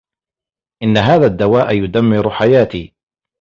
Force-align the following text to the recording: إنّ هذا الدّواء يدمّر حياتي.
إنّ 0.83 0.97
هذا 0.97 1.27
الدّواء 1.27 1.75
يدمّر 1.83 2.29
حياتي. 2.29 2.93